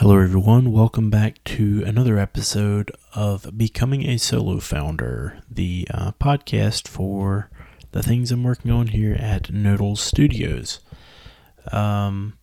[0.00, 0.70] Hello, everyone.
[0.70, 7.50] Welcome back to another episode of Becoming a Solo Founder, the uh, podcast for
[7.90, 10.78] the things I'm working on here at Nodal Studios.
[11.72, 12.38] Um,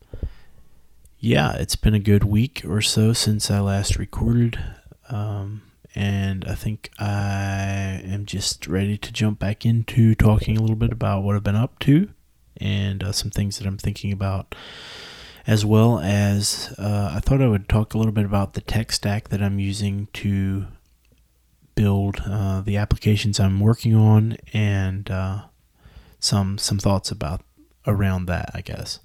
[1.18, 4.60] yeah, it's been a good week or so since I last recorded,
[5.08, 5.62] um,
[5.96, 10.92] and I think I am just ready to jump back into talking a little bit
[10.92, 12.10] about what I've been up to
[12.58, 14.56] and uh, some things that I'm thinking about
[15.48, 18.92] as well as uh, I thought I would talk a little bit about the tech
[18.92, 20.66] stack that I'm using to
[21.76, 25.42] build uh, the applications I'm working on and uh,
[26.20, 27.42] some some thoughts about
[27.86, 29.00] around that, I guess.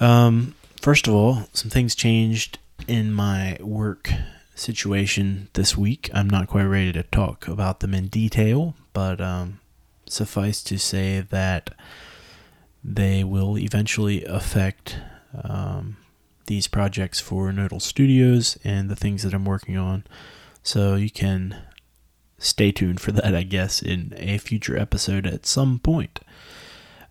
[0.00, 4.10] Um, first of all, some things changed in my work
[4.54, 6.10] situation this week.
[6.12, 9.60] I'm not quite ready to talk about them in detail, but um,
[10.08, 11.70] suffice to say that
[12.88, 14.98] they will eventually affect
[15.42, 15.96] um,
[16.46, 20.04] these projects for Nodal Studios and the things that I'm working on.
[20.62, 21.62] So you can
[22.38, 26.20] stay tuned for that, I guess, in a future episode at some point.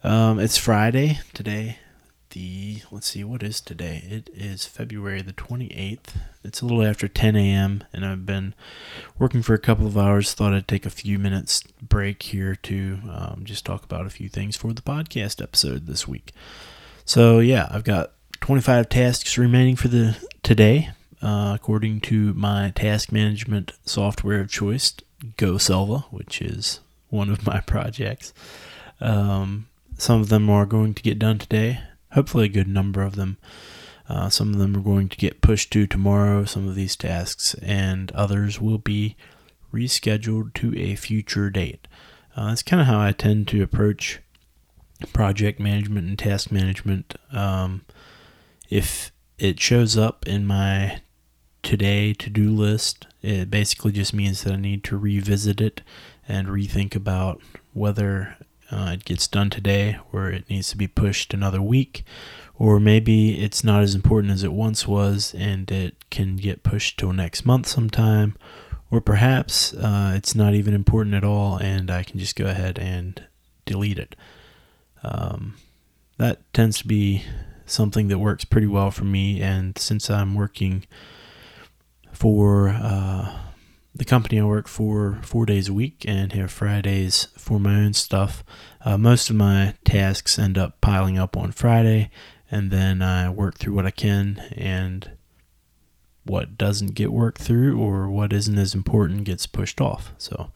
[0.01, 1.79] Um, it's Friday today
[2.36, 4.03] the let's see what is today?
[4.09, 8.53] It is february the 28th it's a little after 10 a.m and i've been
[9.17, 10.33] working for a couple of hours.
[10.33, 14.28] Thought i'd take a few minutes break here to um, just talk about a few
[14.28, 16.33] things for the podcast episode this week.
[17.06, 20.89] So yeah i've got 25 tasks remaining for the today
[21.22, 24.94] uh, according to my task management software of choice
[25.38, 28.33] GoSelva which is one of my projects.
[29.00, 31.80] Um, some of them are going to get done today
[32.16, 33.38] hopefully a good number of them.
[34.08, 37.53] Uh, some of them are going to get pushed to tomorrow, some of these tasks,
[37.61, 39.16] and others will be
[39.73, 41.88] rescheduled to a future date.
[42.35, 44.19] Uh, that's kind of how I tend to approach
[45.11, 47.16] project management and task management.
[47.31, 47.85] Um,
[48.69, 51.02] if it shows up in my
[51.63, 55.81] today to do list, it basically just means that I need to revisit it
[56.27, 57.41] and rethink about
[57.73, 58.38] whether
[58.71, 62.03] uh, it gets done today or it needs to be pushed another week
[62.57, 66.97] or maybe it's not as important as it once was and it can get pushed
[66.97, 68.35] till next month sometime
[68.89, 72.79] or perhaps uh, it's not even important at all and i can just go ahead
[72.79, 73.23] and
[73.65, 74.15] delete it.
[75.03, 75.55] Um,
[76.17, 77.23] that tends to be
[77.65, 80.85] something that works pretty well for me and since i'm working
[82.13, 83.35] for uh,
[83.95, 87.94] the company I work for four days a week and have Fridays for my own
[87.94, 88.44] stuff.
[88.83, 92.11] Uh, most of my tasks end up piling up on Friday,
[92.51, 95.11] and then I work through what I can, and
[96.25, 100.12] what doesn't get worked through or what isn't as important gets pushed off.
[100.17, 100.51] So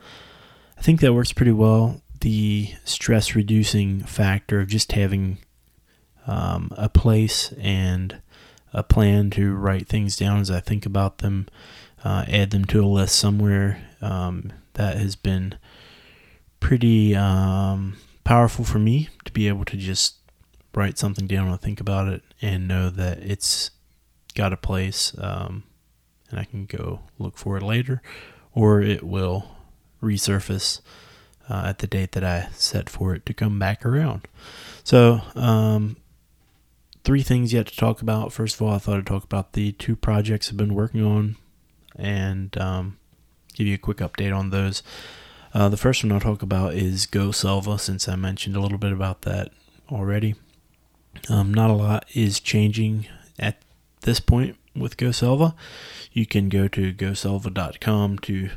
[0.77, 2.01] I think that works pretty well.
[2.21, 5.37] The stress reducing factor of just having
[6.27, 8.21] um, a place and
[8.73, 11.47] a plan to write things down as I think about them
[12.03, 13.81] uh, add them to a list somewhere.
[14.01, 15.55] Um, that has been
[16.61, 20.15] pretty um, powerful for me to be able to just
[20.73, 23.71] write something down and think about it and know that it's
[24.35, 25.63] got a place um,
[26.29, 28.01] and I can go look for it later
[28.53, 29.55] or it will
[30.01, 30.79] resurface
[31.49, 34.27] uh, at the date that I set for it to come back around.
[34.83, 35.97] So, um,
[37.03, 38.31] three things yet to talk about.
[38.31, 41.37] First of all, I thought I'd talk about the two projects I've been working on
[41.99, 42.97] and um,
[43.53, 44.81] give you a quick update on those.
[45.53, 48.77] Uh, the first one I'll talk about is Go GoSelva, since I mentioned a little
[48.77, 49.51] bit about that
[49.91, 50.35] already.
[51.29, 53.07] Um, not a lot is changing
[53.37, 53.61] at
[54.01, 55.55] this point with GoSelva.
[56.11, 58.49] You can go to goselva.com to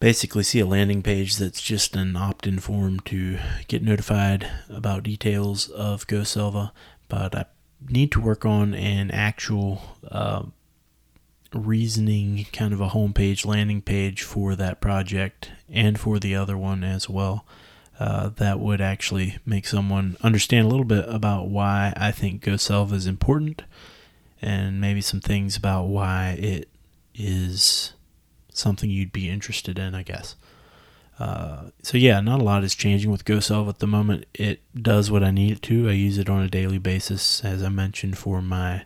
[0.00, 3.38] basically see a landing page that's just an opt in form to
[3.68, 6.72] get notified about details of GoSelva.
[7.08, 7.44] But I
[7.88, 10.44] need to work on an actual uh,
[11.52, 16.84] reasoning kind of a homepage landing page for that project and for the other one
[16.84, 17.44] as well.
[17.98, 22.92] Uh, that would actually make someone understand a little bit about why I think GoSelva
[22.94, 23.62] is important
[24.40, 26.68] and maybe some things about why it
[27.14, 27.92] is
[28.52, 30.34] something you'd be interested in, I guess.
[31.18, 34.24] Uh, so yeah, not a lot is changing with GoSelva at the moment.
[34.32, 35.90] It does what I need it to.
[35.90, 38.84] I use it on a daily basis, as I mentioned, for my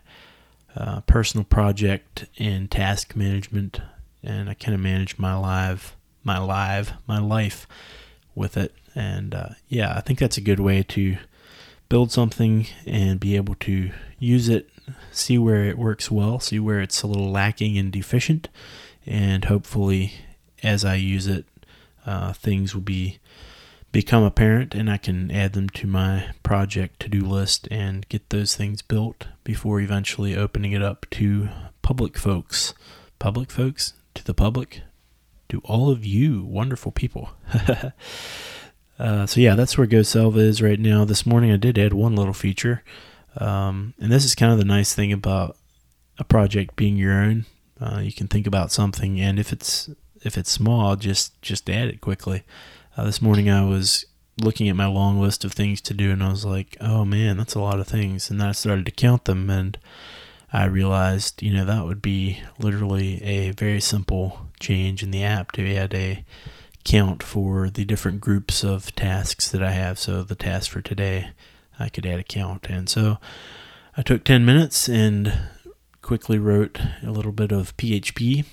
[0.75, 3.81] uh, personal project and task management,
[4.23, 7.67] and I kind of manage my live, my live, my life
[8.33, 8.73] with it.
[8.93, 11.17] And uh, yeah, I think that's a good way to
[11.89, 14.69] build something and be able to use it,
[15.11, 18.49] see where it works well, see where it's a little lacking and deficient,
[19.05, 20.13] and hopefully,
[20.63, 21.45] as I use it,
[22.05, 23.19] uh, things will be
[23.95, 28.05] become a parent and I can add them to my project to do list and
[28.09, 31.47] get those things built before eventually opening it up to
[31.81, 32.73] public folks.
[33.19, 33.93] Public folks?
[34.15, 34.81] To the public?
[35.47, 37.29] To all of you wonderful people.
[38.99, 41.05] uh, so, yeah, that's where GoSelva is right now.
[41.05, 42.83] This morning I did add one little feature.
[43.37, 45.55] Um, and this is kind of the nice thing about
[46.19, 47.45] a project being your own.
[47.79, 49.89] Uh, you can think about something, and if it's
[50.21, 52.43] if it's small, just just add it quickly.
[52.97, 54.05] Uh, this morning I was
[54.41, 57.35] looking at my long list of things to do, and I was like, "Oh man,
[57.35, 59.77] that's a lot of things." And I started to count them, and
[60.53, 65.51] I realized, you know, that would be literally a very simple change in the app
[65.53, 66.23] to add a
[66.85, 69.99] count for the different groups of tasks that I have.
[69.99, 71.31] So the task for today,
[71.77, 73.17] I could add a count, and so
[73.97, 75.33] I took ten minutes and
[76.01, 78.45] quickly wrote a little bit of PHP,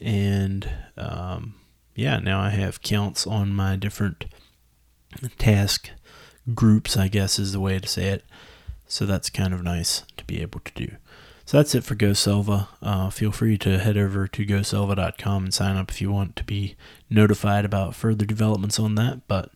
[0.00, 1.55] and um,
[1.96, 4.26] yeah, now I have counts on my different
[5.38, 5.90] task
[6.54, 8.24] groups, I guess is the way to say it.
[8.86, 10.96] So that's kind of nice to be able to do.
[11.44, 12.68] So that's it for GoSelva.
[12.82, 16.44] Uh, feel free to head over to goselva.com and sign up if you want to
[16.44, 16.76] be
[17.08, 19.26] notified about further developments on that.
[19.28, 19.52] But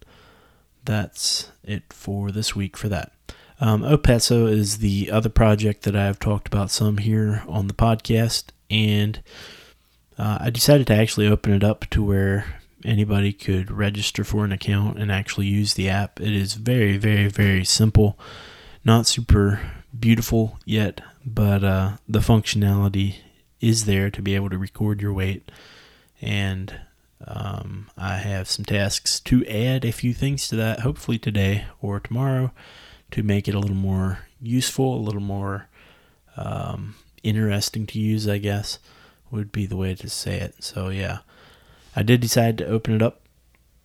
[0.84, 3.12] that's it for this week for that.
[3.60, 8.44] Um, OPESO is the other project that I've talked about some here on the podcast,
[8.70, 9.20] and
[10.20, 14.52] uh, I decided to actually open it up to where anybody could register for an
[14.52, 16.20] account and actually use the app.
[16.20, 18.18] It is very, very, very simple,
[18.84, 19.60] not super
[19.98, 23.16] beautiful yet, but uh, the functionality
[23.62, 25.50] is there to be able to record your weight.
[26.20, 26.80] And
[27.26, 31.98] um, I have some tasks to add a few things to that, hopefully today or
[31.98, 32.52] tomorrow
[33.12, 35.68] to make it a little more useful, a little more
[36.36, 38.78] um, interesting to use, I guess,
[39.30, 40.62] would be the way to say it.
[40.62, 41.18] So, yeah,
[41.94, 43.22] I did decide to open it up,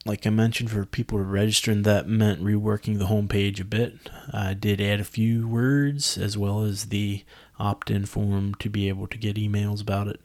[0.06, 4.10] like I mentioned, for people to register, and that meant reworking the homepage a bit.
[4.32, 7.24] I did add a few words as well as the
[7.58, 10.22] opt in form to be able to get emails about it.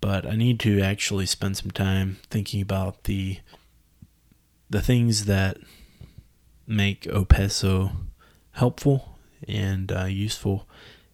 [0.00, 3.38] But I need to actually spend some time thinking about the
[4.68, 5.58] the things that
[6.66, 7.92] make OPESO
[8.52, 10.68] helpful and uh, useful,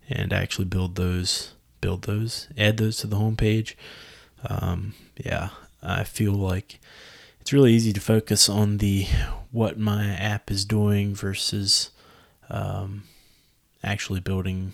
[0.08, 3.74] and actually build those, build those, add those to the homepage.
[4.48, 5.50] Um, yeah,
[5.82, 6.78] I feel like
[7.40, 9.06] it's really easy to focus on the
[9.50, 11.90] what my app is doing versus
[12.48, 13.04] um,
[13.82, 14.72] actually building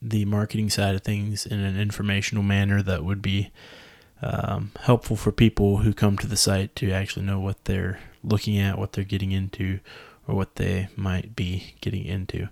[0.00, 3.50] the marketing side of things in an informational manner that would be
[4.22, 8.58] um, helpful for people who come to the site to actually know what they're looking
[8.58, 9.80] at, what they're getting into,
[10.26, 12.48] or what they might be getting into.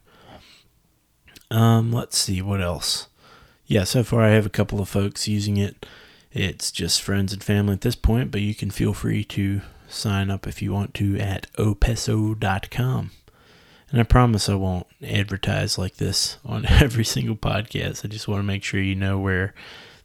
[1.50, 3.08] Um, let's see what else.
[3.72, 5.86] Yeah, so far I have a couple of folks using it.
[6.30, 10.30] It's just friends and family at this point, but you can feel free to sign
[10.30, 13.12] up if you want to at opeso.com.
[13.90, 18.04] And I promise I won't advertise like this on every single podcast.
[18.04, 19.54] I just want to make sure you know where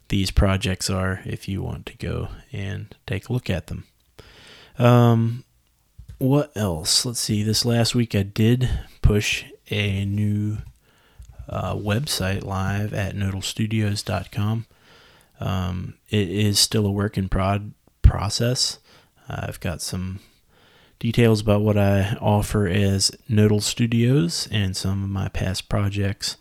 [0.07, 3.85] these projects are if you want to go and take a look at them.
[4.79, 5.43] Um,
[6.19, 7.05] what else?
[7.05, 7.43] Let's see.
[7.43, 8.69] This last week I did
[9.01, 10.59] push a new
[11.49, 14.65] uh, website live at nodalstudios.com.
[15.39, 18.79] Um, it is still a work in prod process.
[19.29, 20.19] I've got some
[20.99, 26.37] details about what I offer as Nodal Studios and some of my past projects,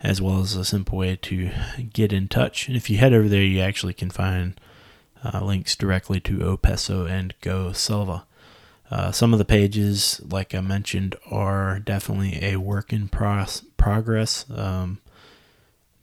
[0.00, 1.50] as well as a simple way to
[1.92, 2.68] get in touch.
[2.68, 4.60] And if you head over there, you actually can find
[5.24, 8.24] uh, links directly to Opeso and GoSelva.
[8.90, 13.44] Uh, some of the pages, like I mentioned, are definitely a work in pro-
[13.76, 14.44] progress.
[14.54, 14.98] Um,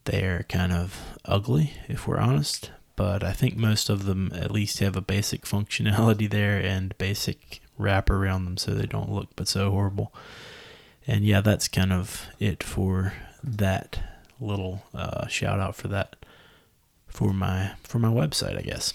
[0.06, 4.80] they're kind of ugly, if we're honest, but I think most of them at least
[4.80, 9.48] have a basic functionality there and basic wrap around them so they don't look but
[9.48, 10.14] so horrible.
[11.08, 13.14] And yeah, that's kind of it for
[13.44, 14.00] that
[14.40, 16.16] little uh, shout out for that
[17.08, 18.94] for my for my website, I guess.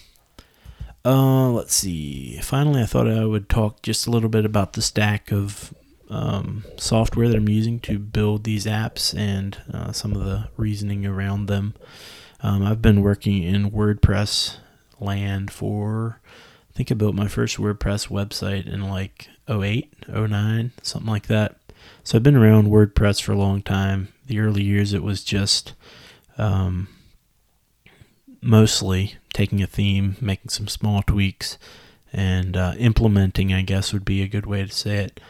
[1.05, 2.39] Uh, let's see.
[2.41, 5.73] Finally, I thought I would talk just a little bit about the stack of
[6.11, 11.07] um, software that I'm using to build these apps and uh, some of the reasoning
[11.07, 11.75] around them.
[12.41, 14.57] Um, I've been working in WordPress
[15.01, 16.21] land for,
[16.71, 21.57] I think I built my first WordPress website in like 08, 09, something like that.
[22.05, 24.09] So I've been around WordPress for a long time.
[24.27, 25.75] The early years, it was just
[26.37, 26.89] um,
[28.41, 31.59] mostly taking a theme, making some small tweaks,
[32.13, 35.21] and uh, implementing, I guess would be a good way to say it.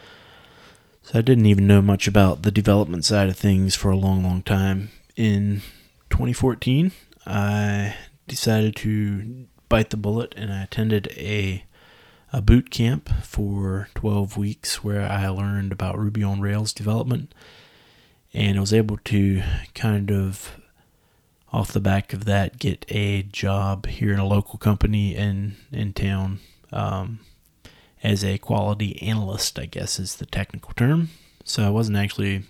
[1.03, 4.23] So I didn't even know much about the development side of things for a long,
[4.23, 4.91] long time.
[5.17, 5.63] In
[6.11, 6.93] 2014,
[7.27, 7.97] I
[8.27, 11.65] decided to bite the bullet and I attended a
[12.31, 17.35] a boot camp for 12 weeks where I learned about Ruby on Rails development
[18.35, 19.43] and I was able to
[19.75, 20.59] kind of
[21.53, 25.93] off the back of that get a job here in a local company in in
[25.93, 26.41] town
[26.73, 27.21] um,
[28.03, 31.09] as a quality analyst, I guess is the technical term.
[31.45, 32.45] So I wasn't actually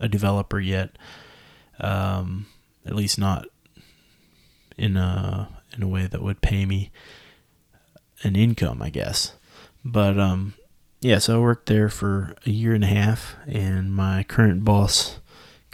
[0.00, 0.98] a developer yet,
[1.80, 2.46] um,
[2.84, 3.46] at least not
[4.76, 6.90] in a in a way that would pay me
[8.22, 9.34] an income, I guess.
[9.84, 10.54] But um,
[11.00, 15.20] yeah, so I worked there for a year and a half, and my current boss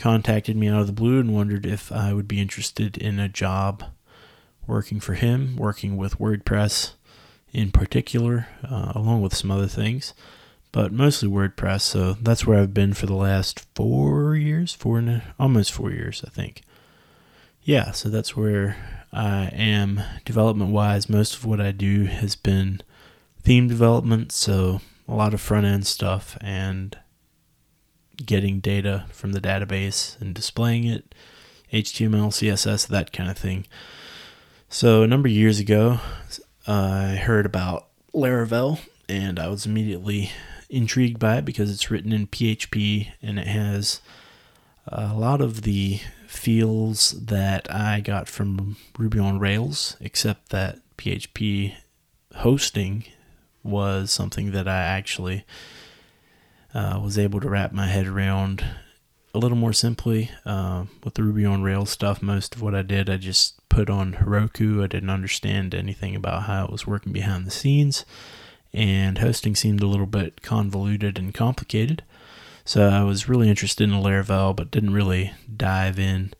[0.02, 3.28] contacted me out of the blue and wondered if I would be interested in a
[3.28, 3.84] job
[4.66, 6.94] working for him, working with WordPress
[7.52, 10.12] in particular, uh, along with some other things,
[10.72, 11.82] but mostly WordPress.
[11.82, 15.92] So that's where I've been for the last four years, four and a, almost four
[15.92, 16.62] years, I think.
[17.62, 21.08] Yeah, so that's where I am development wise.
[21.08, 22.80] Most of what I do has been
[23.42, 26.98] theme development, so a lot of front end stuff and
[28.26, 31.14] getting data from the database and displaying it,
[31.72, 33.66] HTML, CSS, that kind of thing.
[34.68, 36.00] So a number of years ago,
[36.66, 40.30] I heard about Laravel and I was immediately
[40.70, 44.00] intrigued by it because it's written in PHP and it has
[44.86, 51.74] a lot of the feels that I got from Ruby on Rails, except that PHP
[52.36, 53.04] hosting
[53.62, 55.44] was something that I actually
[56.74, 58.64] uh, was able to wrap my head around
[59.34, 60.30] a little more simply.
[60.44, 63.88] Uh, with the Ruby on Rails stuff, most of what I did, I just put
[63.88, 64.82] on Heroku.
[64.82, 68.04] I didn't understand anything about how it was working behind the scenes,
[68.72, 72.02] and hosting seemed a little bit convoluted and complicated.
[72.64, 76.32] So I was really interested in Laravel, but didn't really dive in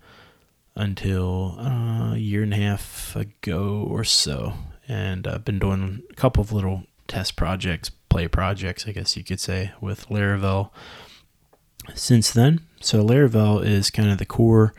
[0.74, 4.54] until uh, a year and a half ago or so.
[4.88, 9.24] And I've been doing a couple of little test projects, play projects, I guess you
[9.24, 10.70] could say, with Laravel
[11.94, 12.60] since then.
[12.80, 14.74] So Laravel is kind of the core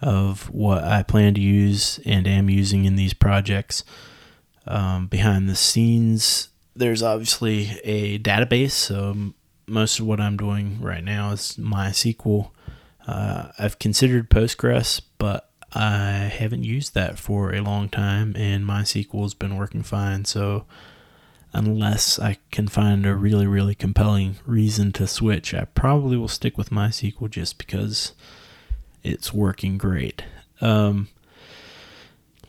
[0.00, 3.82] of what I plan to use and am using in these projects.
[4.64, 8.70] Um, behind the scenes, there's obviously a database.
[8.70, 9.32] So
[9.66, 12.50] most of what I'm doing right now is MySQL.
[13.08, 19.22] Uh, I've considered Postgres, but I haven't used that for a long time, and MySQL
[19.22, 20.26] has been working fine.
[20.26, 20.64] So
[21.52, 25.54] unless I can find a really, really compelling reason to switch.
[25.54, 28.12] I probably will stick with MySQL just because
[29.02, 30.24] it's working great.
[30.60, 31.08] Um,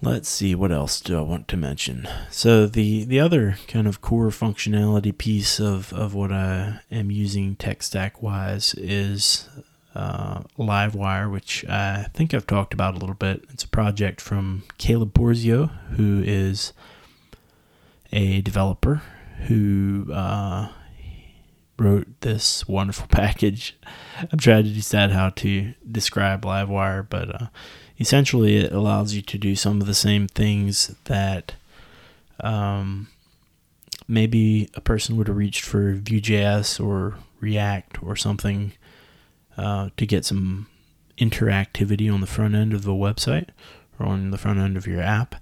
[0.02, 2.08] let's see, what else do I want to mention?
[2.30, 7.56] So the the other kind of core functionality piece of, of what I am using
[7.56, 9.48] tech stack wise is
[9.96, 13.46] uh, Livewire, which I think I've talked about a little bit.
[13.52, 16.74] It's a project from Caleb Porzio, who is
[18.12, 19.02] a developer
[19.48, 20.70] who uh,
[21.78, 23.78] wrote this wonderful package.
[24.32, 27.48] I'm trying to decide how to describe Livewire, but uh,
[28.00, 31.56] essentially it allows you to do some of the same things that
[32.42, 33.08] um,
[34.08, 38.74] maybe a person would have reached for Vue.js or React or something
[39.58, 40.68] uh, to get some
[41.18, 43.50] interactivity on the front end of the website
[44.00, 45.36] or on the front end of your app.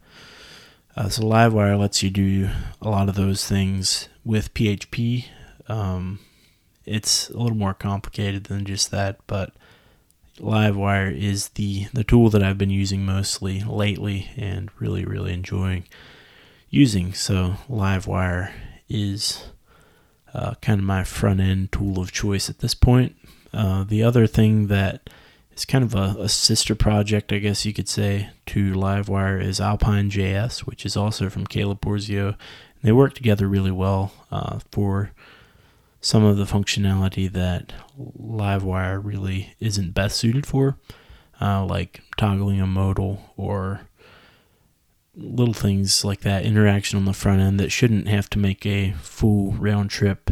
[0.97, 2.49] Uh, so Livewire lets you do
[2.81, 5.25] a lot of those things with PHP.
[5.67, 6.17] Um,
[6.85, 9.53] it's a little more complicated than just that, but
[10.39, 15.83] Livewire is the the tool that I've been using mostly lately and really really enjoying
[16.69, 17.13] using.
[17.13, 18.51] So Livewire
[18.89, 19.49] is
[20.33, 23.15] uh, kind of my front end tool of choice at this point.
[23.53, 25.09] Uh, the other thing that
[25.57, 29.59] it's kind of a, a, sister project, I guess you could say, to Livewire is
[29.59, 32.37] Alpine JS, which is also from Caleb Porzio.
[32.83, 35.13] They work together really well uh, for
[35.99, 40.77] some of the functionality that Livewire really isn't best suited for,
[41.41, 43.81] uh, like toggling a modal or
[45.15, 48.91] little things like that, interaction on the front end that shouldn't have to make a
[49.01, 50.29] full round trip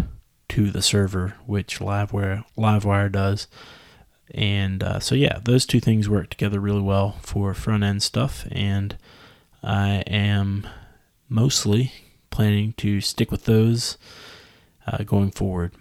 [0.49, 3.47] to the server, which Livewire Livewire does.
[4.33, 8.47] And uh, so, yeah, those two things work together really well for front end stuff.
[8.51, 8.97] And
[9.63, 10.67] I am
[11.29, 11.91] mostly
[12.29, 13.97] planning to stick with those
[14.87, 15.71] uh, going forward.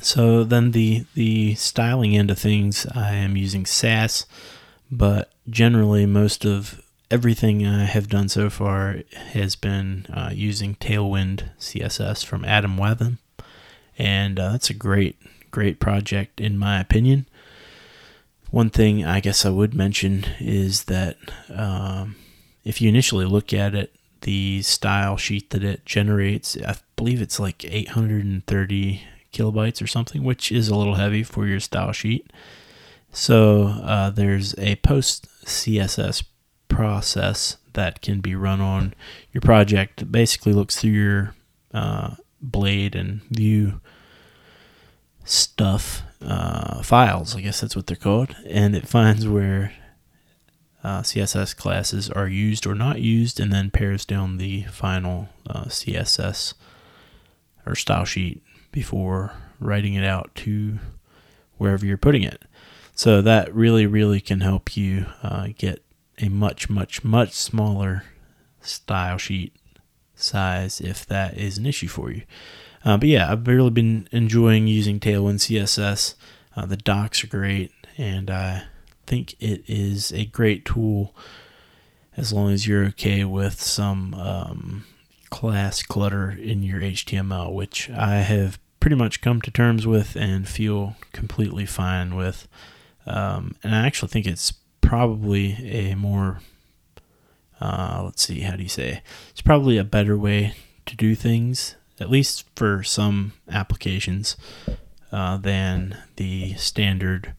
[0.00, 4.26] So then the the styling end of things, I am using Sass,
[4.90, 11.50] but generally most of everything I have done so far has been uh, using Tailwind
[11.58, 13.18] CSS from Adam Wathan,
[13.98, 15.16] and uh, that's a great
[15.50, 17.26] great project in my opinion.
[18.52, 21.16] One thing I guess I would mention is that
[21.48, 22.16] um,
[22.64, 26.58] if you initially look at it, the style sheet that it generates.
[26.58, 31.60] I believe it's like 830 kilobytes or something, which is a little heavy for your
[31.60, 32.30] style sheet.
[33.10, 36.22] So uh, there's a post CSS
[36.68, 38.92] process that can be run on
[39.32, 40.00] your project.
[40.00, 41.34] that basically looks through your
[41.72, 43.80] uh, blade and view
[45.24, 47.36] stuff uh, files.
[47.36, 49.72] I guess that's what they're called, and it finds where
[50.84, 55.64] uh, CSS classes are used or not used, and then pares down the final uh,
[55.64, 56.54] CSS
[57.64, 60.78] or style sheet before writing it out to
[61.58, 62.42] wherever you're putting it.
[62.94, 65.84] So that really, really can help you uh, get
[66.18, 68.04] a much, much, much smaller
[68.60, 69.54] style sheet
[70.14, 72.22] size if that is an issue for you.
[72.84, 76.14] Uh, but yeah, I've really been enjoying using Tailwind CSS.
[76.56, 78.64] Uh, the docs are great, and I
[79.06, 81.14] think it is a great tool
[82.16, 84.84] as long as you're okay with some um,
[85.30, 90.46] class clutter in your HTML, which I have pretty much come to terms with and
[90.46, 92.48] feel completely fine with.
[93.06, 96.40] Um, and I actually think it's probably a more,
[97.60, 99.02] uh, let's see, how do you say?
[99.30, 100.54] It's probably a better way
[100.86, 104.36] to do things, at least for some applications,
[105.12, 107.34] uh, than the standard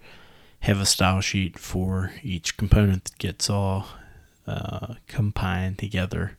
[0.61, 3.87] have a style sheet for each component that gets all
[4.47, 6.37] uh, combined together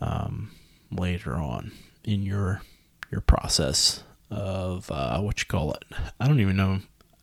[0.00, 0.50] um,
[0.90, 1.72] later on
[2.04, 2.60] in your
[3.10, 5.84] your process of uh, what you call it.
[6.18, 6.80] I don't even know.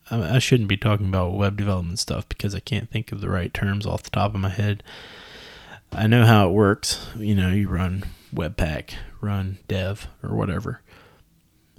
[0.10, 3.30] I, I shouldn't be talking about web development stuff because I can't think of the
[3.30, 4.84] right terms off the top of my head.
[5.92, 7.06] I know how it works.
[7.18, 10.82] You know, you run Webpack, run dev, or whatever.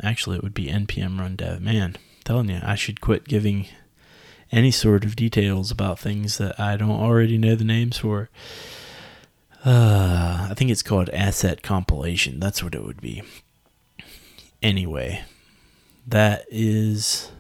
[0.03, 1.61] Actually, it would be npm run dev.
[1.61, 3.67] Man, I'm telling you, I should quit giving
[4.51, 8.29] any sort of details about things that I don't already know the names for.
[9.65, 12.41] Uh, I think it's called asset compilation.
[12.41, 13.23] That's what it would be.
[14.61, 15.25] Anyway,
[16.07, 17.31] that is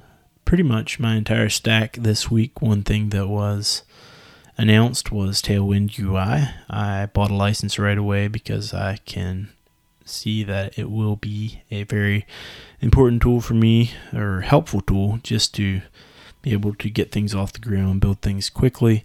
[0.44, 2.62] pretty much my entire stack this week.
[2.62, 3.82] One thing that was
[4.56, 6.48] announced was Tailwind UI.
[6.68, 9.50] I bought a license right away because I can
[10.04, 12.26] see that it will be a very
[12.80, 15.82] important tool for me or helpful tool just to
[16.42, 19.04] be able to get things off the ground, build things quickly,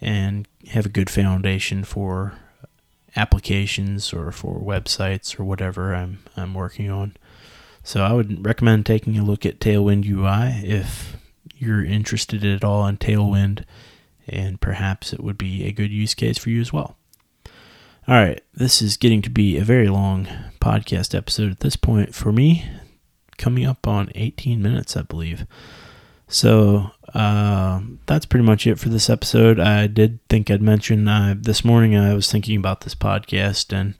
[0.00, 2.34] and have a good foundation for
[3.16, 7.16] applications or for websites or whatever I'm I'm working on.
[7.84, 11.16] So I would recommend taking a look at Tailwind UI if
[11.56, 13.64] you're interested at all in Tailwind,
[14.28, 16.96] and perhaps it would be a good use case for you as well.
[18.06, 20.28] All right, this is getting to be a very long
[20.60, 22.68] podcast episode at this point for me,
[23.38, 25.46] coming up on 18 minutes, I believe.
[26.28, 29.58] So uh, that's pretty much it for this episode.
[29.58, 33.94] I did think I'd mention uh, this morning I was thinking about this podcast, and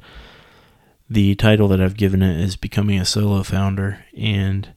[1.09, 4.05] the title that I've given it is Becoming a Solo Founder.
[4.17, 4.75] And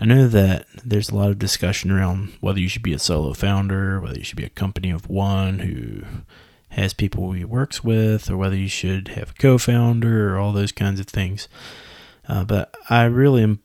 [0.00, 3.34] I know that there's a lot of discussion around whether you should be a solo
[3.34, 6.04] founder, whether you should be a company of one who
[6.70, 10.52] has people he works with, or whether you should have a co founder, or all
[10.52, 11.48] those kinds of things.
[12.26, 13.60] Uh, but I really am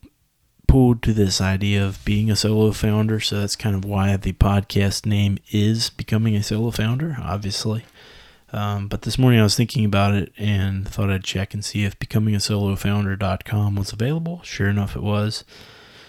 [0.68, 3.22] pulled to this idea of being a solo founder.
[3.22, 7.86] So that's kind of why the podcast name is Becoming a Solo Founder, obviously.
[8.52, 11.86] Um, but this morning I was thinking about it and thought I'd check and see
[11.86, 14.42] if becomingasolofounder.com was available.
[14.44, 15.46] Sure enough, it was.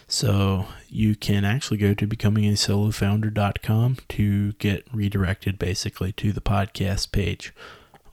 [0.08, 7.52] So you can actually go to becomingasolofounder.com to get redirected basically to the podcast page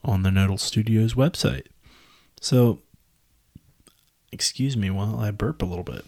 [0.04, 1.68] on the Nodal Studios website.
[2.42, 2.82] So,
[4.32, 6.06] excuse me while I burp a little bit.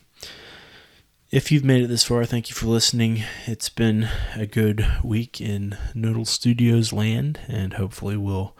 [1.31, 3.23] If you've made it this far, thank you for listening.
[3.45, 8.55] It's been a good week in Nodal Studios land, and hopefully we'll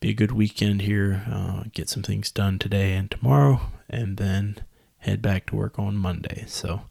[0.00, 1.24] be a good weekend here.
[1.30, 4.58] Uh, get some things done today and tomorrow, and then
[5.06, 6.44] head back to work on Monday.
[6.46, 6.82] So,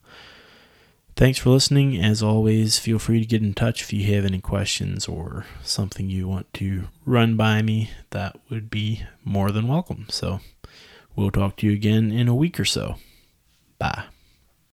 [1.16, 2.02] thanks for listening.
[2.02, 6.10] As always, feel free to get in touch if you have any questions or something
[6.10, 7.92] you want to run by me.
[8.10, 10.08] That would be more than welcome.
[10.10, 10.40] So,
[11.16, 12.96] we'll talk to you again in a week or so.
[13.78, 14.06] Bye.